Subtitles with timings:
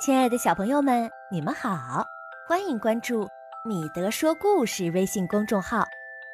[0.00, 2.02] 亲爱的小朋友们，你们好，
[2.48, 3.28] 欢迎关注
[3.62, 5.84] 米德说故事微信公众号。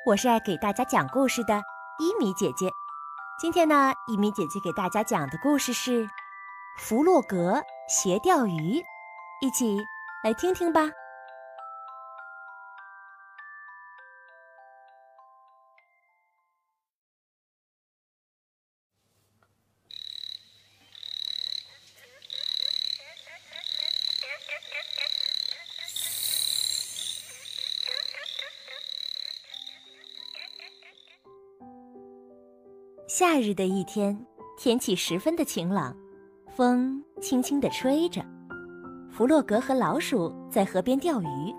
[0.05, 1.61] 我是爱给大家讲故事的
[1.99, 2.71] 伊米姐姐。
[3.41, 6.05] 今天呢，伊米姐姐给大家讲的故事是
[6.79, 8.79] 《弗洛格学钓鱼》，
[9.41, 9.77] 一起
[10.23, 10.83] 来听听吧。
[33.09, 34.19] 夏日的一天，
[34.59, 35.97] 天气十分的晴朗，
[36.57, 38.21] 风轻轻地吹着。
[39.09, 41.55] 弗洛格和老鼠在河边钓鱼。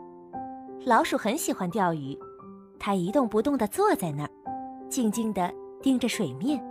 [0.86, 2.20] 老鼠很喜欢钓鱼，
[2.78, 4.30] 它一动不动地坐在那儿，
[4.90, 5.50] 静静地
[5.82, 6.62] 盯着水面。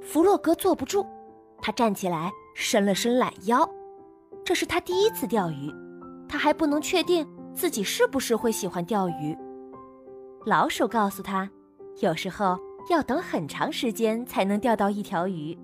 [0.00, 1.06] 弗洛格坐不住，
[1.60, 3.68] 他站起来，伸了伸懒腰。
[4.42, 5.70] 这是他第一次钓鱼，
[6.26, 9.36] 他还不能确定自己是不是会喜欢钓鱼。
[10.46, 11.46] 老鼠告诉他，
[12.00, 12.58] 有时候。
[12.88, 15.56] 要等很长时间才能钓到一条鱼。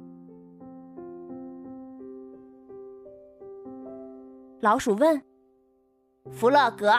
[4.60, 5.20] 老鼠问
[6.30, 6.92] ：“弗洛格，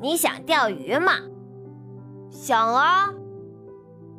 [0.00, 1.12] 你想钓鱼吗
[2.30, 3.12] ？”“想啊。”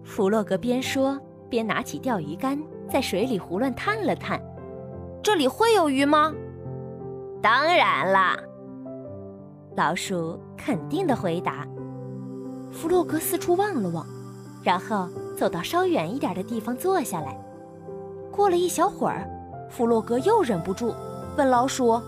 [0.03, 4.41] 弗洛格边说边拿起钓鱼竿，在水里胡乱探了探。
[5.23, 6.33] “这里会有鱼吗
[7.41, 8.37] ？”“当然啦。”
[9.75, 11.67] 老鼠肯定的回答。
[12.71, 14.05] 弗洛格四处望了望，
[14.63, 15.09] 然后。
[15.40, 17.34] 走到稍远一点的地方坐下来。
[18.30, 19.26] 过了一小会儿，
[19.70, 20.94] 弗洛格又忍不住
[21.38, 22.02] 问老鼠：“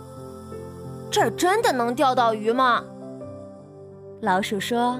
[1.10, 2.84] 这儿真的能钓到鱼吗？”
[4.22, 5.00] 老鼠说：“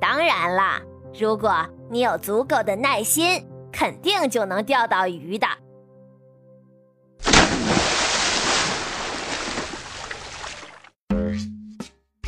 [0.00, 0.80] 当然啦，
[1.18, 1.52] 如果
[1.90, 5.48] 你有足够的耐心，肯定就能钓到鱼的。”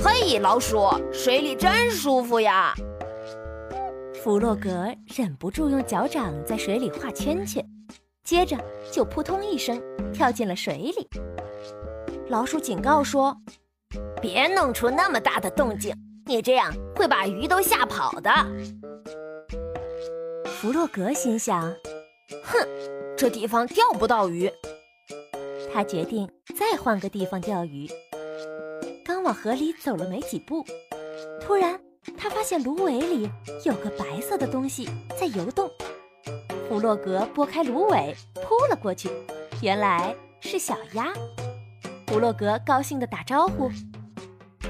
[0.02, 2.74] 嘿，老鼠，水里真舒服呀！
[4.24, 7.62] 弗洛格忍不住用脚掌在水里画圈圈，
[8.24, 8.56] 接着
[8.90, 9.78] 就扑通一声
[10.14, 11.06] 跳进了水里。
[12.30, 13.36] 老鼠警告说
[14.22, 18.30] ：“别弄出那么大的动静，你这样会把鱼都吓跑的。”
[20.48, 21.70] 弗洛格心想
[22.42, 22.66] ：“哼，
[23.18, 24.50] 这地方钓不到鱼。”
[25.70, 27.86] 他决定再换个地方钓鱼。
[29.04, 30.64] 刚往河里走了没几步，
[31.42, 31.78] 突然。
[32.16, 33.30] 他发现芦苇里
[33.64, 34.88] 有个白色的东西
[35.18, 35.70] 在游动，
[36.68, 39.10] 弗洛格拨开芦苇扑了过去，
[39.60, 41.12] 原来是小鸭。
[42.06, 43.70] 弗洛格高兴地打招呼：“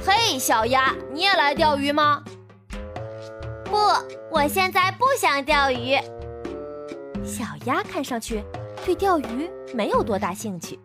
[0.04, 2.22] 嘿，小鸭，你也来钓鱼吗
[3.64, 3.76] ？”“不，
[4.30, 5.96] 我现在不想钓鱼。”
[7.24, 8.42] 小鸭看上去
[8.84, 10.78] 对钓鱼没有多大兴趣。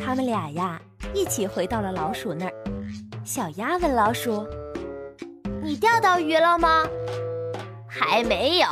[0.00, 0.80] 他们俩呀，
[1.12, 2.52] 一起回到了老鼠那儿。
[3.28, 4.46] 小鸭问老鼠
[5.62, 6.88] ：“你钓到鱼了吗
[7.86, 8.66] ？”“还没有，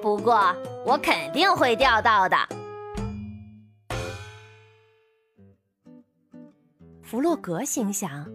[0.00, 2.36] 不过我肯定会钓到的。”
[7.02, 8.30] 弗洛格心想：“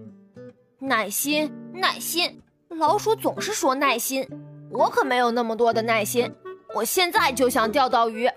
[0.77, 2.41] 耐心，耐心。
[2.67, 4.27] 老鼠总是说耐心，
[4.69, 6.29] 我可没有那么多的耐心。
[6.75, 8.29] 我现在就想钓到鱼。”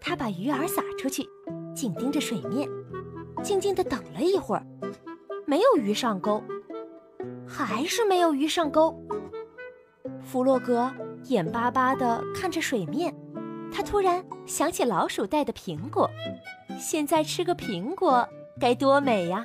[0.00, 1.28] 他把鱼饵撒出去，
[1.74, 2.70] 紧盯着水面，
[3.42, 4.64] 静静的等了一会儿。
[5.46, 6.42] 没有鱼上钩，
[7.46, 8.98] 还是没有鱼上钩。
[10.22, 10.90] 弗洛格
[11.24, 13.14] 眼巴巴地看着水面，
[13.72, 16.10] 他突然想起老鼠带的苹果，
[16.78, 18.26] 现在吃个苹果
[18.58, 19.44] 该多美呀！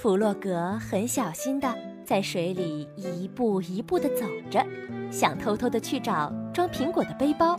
[0.00, 1.72] 弗洛格很小心地
[2.04, 4.64] 在水里一步一步地走着，
[5.10, 7.58] 想偷偷地去找装苹果的背包。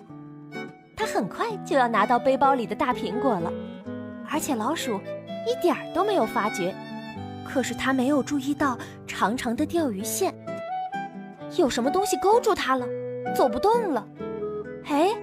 [0.97, 3.51] 他很快就要拿到背包里的大苹果了，
[4.29, 4.99] 而且老鼠
[5.47, 6.75] 一点儿都没有发觉。
[7.45, 10.33] 可是他没有注意到长长的钓鱼线，
[11.57, 12.85] 有什么东西勾住他了，
[13.35, 14.05] 走不动了。
[14.87, 15.15] 哎，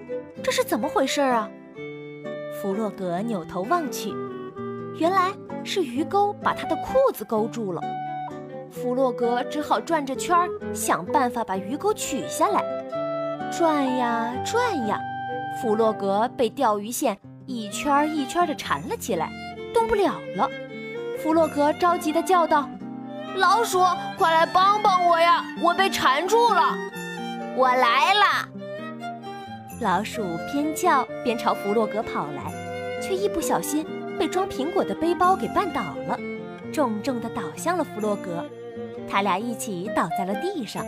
[0.43, 1.51] 这是怎么回事啊？
[2.61, 4.11] 弗洛格扭头望去，
[4.97, 5.33] 原来
[5.65, 7.83] 是鱼钩把他的裤子勾住了。
[8.71, 12.63] 弗洛格只好转着圈儿想办法把鱼钩取下来。
[13.51, 14.99] 转呀转呀，
[15.61, 19.31] 弗洛格被钓鱼线一圈一圈地缠了起来，
[19.75, 20.49] 动不了了。
[21.23, 22.69] 弗洛格着急地叫道
[23.39, 23.79] ：“老鼠，
[24.19, 25.45] 快来帮帮我呀！
[25.63, 26.75] 我被缠住了！”
[27.57, 28.49] 我来了。
[29.81, 30.23] 老鼠
[30.53, 32.53] 边叫边朝弗洛格跑来，
[33.01, 33.87] 却一不小心
[34.19, 36.19] 被装苹果的背包给绊倒了，
[36.73, 38.45] 重重地倒向了弗洛格。
[39.09, 40.85] 他俩一起倒在了地上。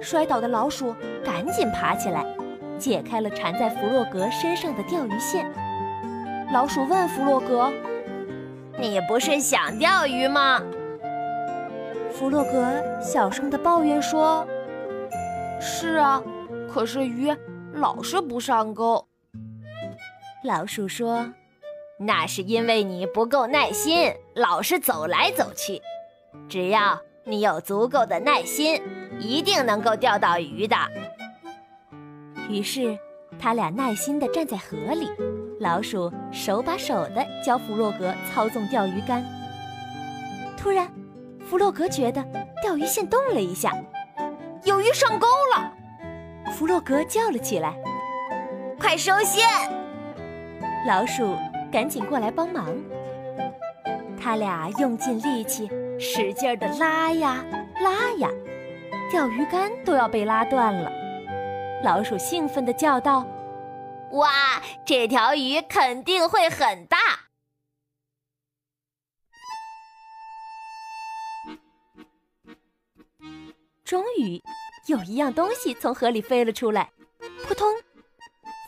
[0.00, 2.24] 摔倒的老鼠赶紧爬起来，
[2.78, 5.46] 解开了缠在弗洛格身上的钓鱼线。
[6.54, 7.70] 老鼠问弗洛格
[8.80, 10.62] ：“你不是想钓鱼吗？”
[12.12, 14.46] 弗洛格小声的抱怨说
[15.60, 16.22] ：“是啊，
[16.72, 17.34] 可是鱼
[17.74, 19.06] 老是不上钩。”
[20.44, 21.32] 老鼠说
[22.00, 25.80] ：“那是因为你不够耐心，老是走来走去。
[26.48, 28.82] 只要你有足够的耐心，
[29.18, 30.76] 一定能够钓到鱼的。”
[32.48, 32.98] 于是，
[33.38, 35.08] 他俩耐心地站在河里，
[35.60, 39.22] 老鼠手把手的教弗洛格操纵钓鱼竿。
[40.56, 40.88] 突然，
[41.44, 42.24] 弗洛格觉得
[42.62, 43.70] 钓鱼线动了一下，
[44.64, 45.70] 有鱼上钩了。
[46.52, 47.74] 弗洛格叫了起来
[48.80, 49.46] ：“快收线！”
[50.88, 51.36] 老鼠
[51.70, 52.66] 赶紧过来帮忙。
[54.18, 55.68] 他俩用尽力气，
[55.98, 57.44] 使劲的拉呀
[57.82, 58.30] 拉呀，
[59.10, 60.90] 钓鱼竿都要被拉断了。
[61.84, 63.26] 老鼠兴奋地叫道
[64.12, 66.98] ：“哇，这条鱼肯定会很大！”
[73.84, 74.42] 终于，
[74.86, 76.92] 有一样东西从河里飞了出来，
[77.44, 77.74] 扑通！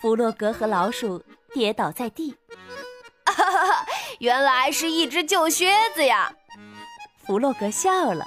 [0.01, 1.25] 弗洛格和老鼠
[1.55, 2.37] 跌倒在地。
[3.25, 3.87] 哈哈，
[4.19, 6.35] 原来是一只旧靴子呀！
[7.25, 8.27] 弗洛格笑了：“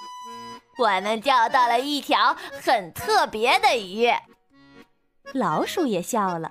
[0.79, 2.33] 我们钓到了一条
[2.63, 4.09] 很特别的鱼。”
[5.33, 6.50] 老鼠也笑了。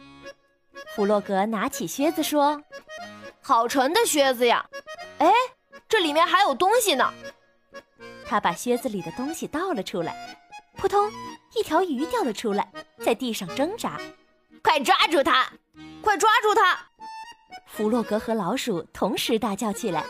[0.95, 2.63] 弗洛格拿起靴子说
[3.43, 4.65] ：“好沉的靴子呀！
[5.19, 5.33] 哎，
[5.89, 7.13] 这里面还有东西呢。”
[8.25, 10.39] 他把靴子里的东西倒了出来，
[10.77, 11.11] 扑通，
[11.57, 12.71] 一条鱼掉了出来，
[13.05, 14.01] 在地上挣扎。
[14.63, 15.53] 快抓住它！
[16.01, 16.79] 快抓住它！
[17.67, 20.05] 弗洛格和老鼠同时大叫起来。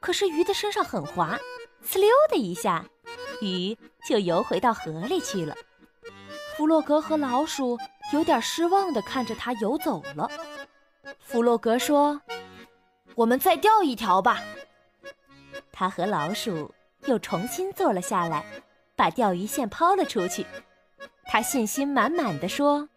[0.00, 1.38] 可是鱼的身上很滑，
[1.86, 2.82] 呲溜的一下，
[3.42, 3.76] 鱼
[4.08, 5.54] 就游回到河里去了。
[6.56, 7.78] 弗洛格和老鼠。
[8.12, 10.30] 有点失望地看着他游走了。
[11.18, 12.20] 弗洛格说
[13.16, 14.42] ：“我们再钓一条吧。”
[15.72, 16.72] 他和老鼠
[17.06, 18.44] 又重新坐了下来，
[18.94, 20.46] 把钓鱼线抛了出去。
[21.24, 22.88] 他信心满满地说：“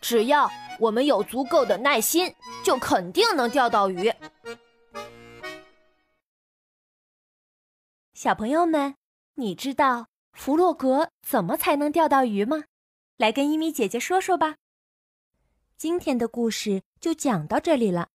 [0.00, 4.12] 只要我们有足够的耐心，就肯定能钓到鱼。”
[8.14, 8.94] 小朋友们，
[9.34, 12.64] 你知道弗洛格怎么才能钓到鱼吗？
[13.20, 14.56] 来跟伊米姐姐说说吧。
[15.76, 18.08] 今天的故事就讲到这里了。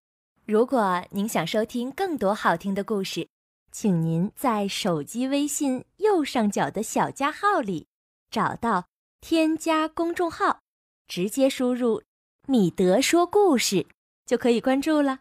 [0.46, 3.28] 如果您想收听更多好听的故事，
[3.72, 7.86] 请您在手机微信右上角的小加号里
[8.32, 8.88] 找到
[9.22, 10.62] 添加公众号，
[11.08, 12.02] 直接输入
[12.50, 13.86] “米德说故事”
[14.26, 15.20] 就可以关注了。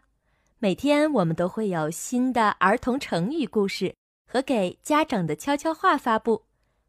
[0.57, 3.95] 每天我们都会有新的儿童成语故事
[4.27, 6.41] 和给家长的悄悄话发布，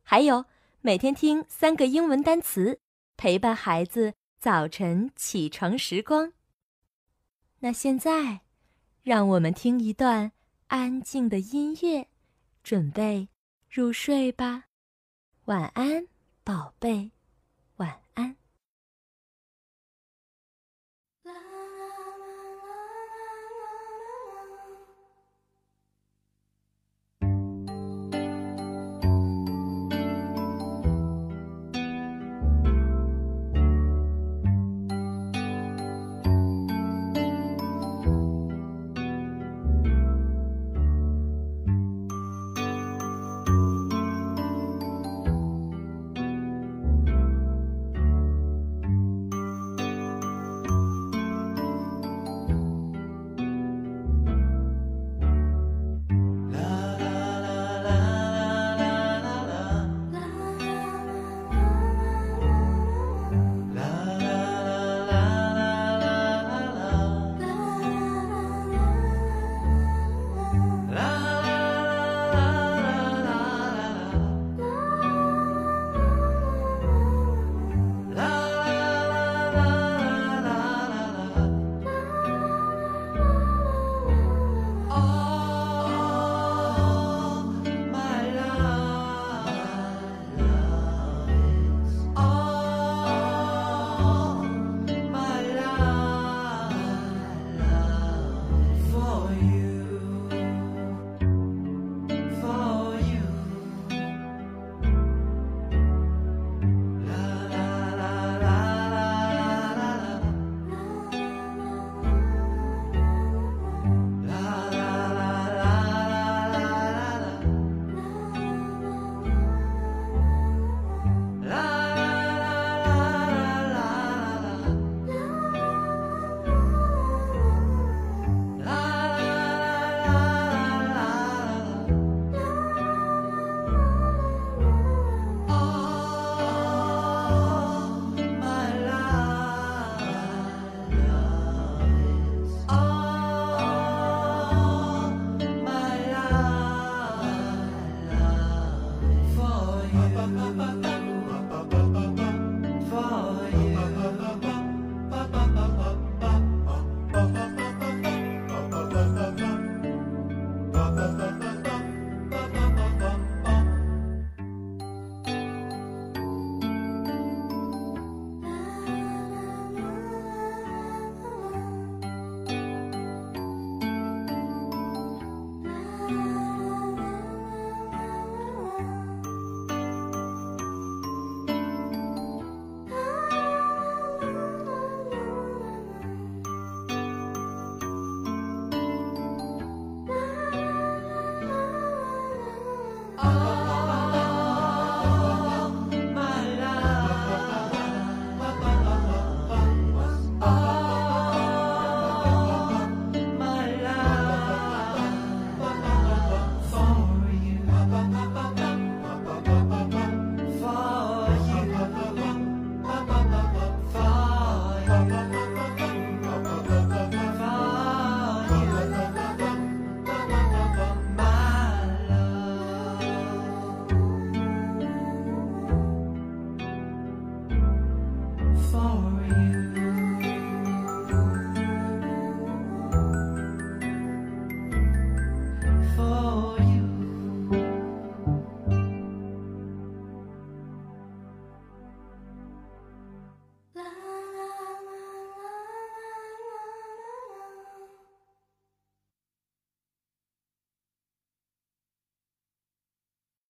[0.02, 0.46] 还有
[0.80, 2.80] 每天听三个英文单词。
[3.16, 6.32] 陪伴孩子早晨起床时光。
[7.60, 8.42] 那现在，
[9.02, 10.32] 让我们听一段
[10.66, 12.08] 安静的音乐，
[12.62, 13.28] 准备
[13.70, 14.64] 入睡吧。
[15.46, 16.06] 晚安，
[16.44, 17.12] 宝贝，